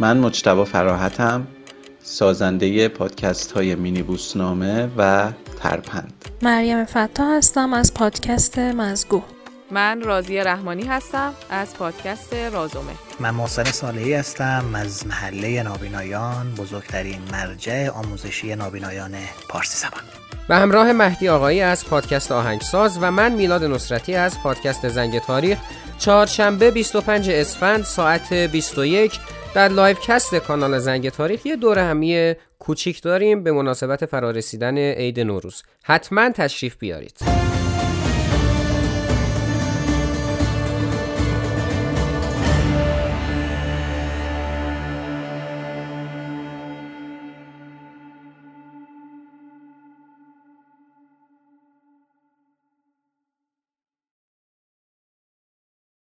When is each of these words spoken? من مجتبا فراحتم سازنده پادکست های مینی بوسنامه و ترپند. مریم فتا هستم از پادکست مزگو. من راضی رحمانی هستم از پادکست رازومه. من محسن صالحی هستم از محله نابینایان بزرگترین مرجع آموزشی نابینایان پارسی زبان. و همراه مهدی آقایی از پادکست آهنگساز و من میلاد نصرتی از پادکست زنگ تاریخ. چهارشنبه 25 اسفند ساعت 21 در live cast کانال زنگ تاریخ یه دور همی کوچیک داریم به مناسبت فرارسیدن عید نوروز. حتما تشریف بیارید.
من 0.00 0.18
مجتبا 0.18 0.64
فراحتم 0.64 1.46
سازنده 2.02 2.88
پادکست 2.88 3.52
های 3.52 3.74
مینی 3.74 4.02
بوسنامه 4.02 4.88
و 4.96 5.32
ترپند. 5.62 6.12
مریم 6.42 6.84
فتا 6.84 7.36
هستم 7.36 7.72
از 7.72 7.94
پادکست 7.94 8.58
مزگو. 8.58 9.22
من 9.70 10.02
راضی 10.02 10.38
رحمانی 10.38 10.84
هستم 10.84 11.34
از 11.50 11.74
پادکست 11.74 12.34
رازومه. 12.34 12.92
من 13.20 13.30
محسن 13.30 13.64
صالحی 13.64 14.14
هستم 14.14 14.64
از 14.74 15.06
محله 15.06 15.62
نابینایان 15.62 16.54
بزرگترین 16.58 17.18
مرجع 17.32 17.90
آموزشی 17.90 18.54
نابینایان 18.54 19.12
پارسی 19.48 19.78
زبان. 19.78 20.02
و 20.48 20.58
همراه 20.58 20.92
مهدی 20.92 21.28
آقایی 21.28 21.60
از 21.60 21.86
پادکست 21.86 22.32
آهنگساز 22.32 22.98
و 23.00 23.10
من 23.10 23.32
میلاد 23.32 23.64
نصرتی 23.64 24.14
از 24.14 24.40
پادکست 24.42 24.88
زنگ 24.88 25.18
تاریخ. 25.18 25.58
چهارشنبه 25.98 26.70
25 26.70 27.30
اسفند 27.30 27.84
ساعت 27.84 28.32
21 28.32 29.20
در 29.56 29.68
live 29.68 29.96
cast 29.96 30.34
کانال 30.34 30.78
زنگ 30.78 31.08
تاریخ 31.08 31.46
یه 31.46 31.56
دور 31.56 31.78
همی 31.78 32.34
کوچیک 32.58 33.02
داریم 33.02 33.42
به 33.42 33.52
مناسبت 33.52 34.06
فرارسیدن 34.06 34.78
عید 34.78 35.20
نوروز. 35.20 35.62
حتما 35.84 36.30
تشریف 36.30 36.76
بیارید. 36.76 37.35